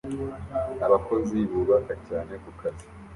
[0.85, 2.85] Abakozi bubaka cyane kukazi